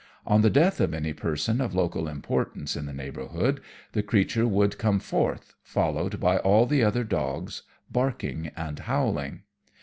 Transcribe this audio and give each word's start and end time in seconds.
On 0.25 0.41
the 0.41 0.49
death 0.49 0.79
of 0.81 0.95
any 0.95 1.13
person 1.13 1.61
of 1.61 1.75
local 1.75 2.07
importance 2.07 2.75
in 2.75 2.87
the 2.87 2.91
neighbourhood 2.91 3.61
the 3.91 4.01
creature 4.01 4.47
would 4.47 4.79
come 4.79 4.97
forth, 4.99 5.53
followed 5.61 6.19
by 6.19 6.39
all 6.39 6.65
the 6.65 6.83
other 6.83 7.03
dogs, 7.03 7.61
barking 7.91 8.47
and 8.57 8.79
howling. 8.79 9.43